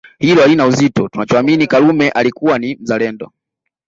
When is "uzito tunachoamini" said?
0.67-1.67